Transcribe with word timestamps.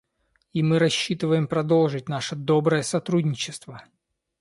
И 0.51 0.63
мы 0.63 0.79
рассчитываем 0.79 1.45
продолжить 1.47 2.09
наше 2.09 2.35
доброе 2.35 2.81
сотрудничество. 2.81 3.83